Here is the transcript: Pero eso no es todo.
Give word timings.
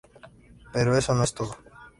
Pero 0.73 0.95
eso 0.97 1.13
no 1.13 1.23
es 1.23 1.35
todo. 1.35 1.55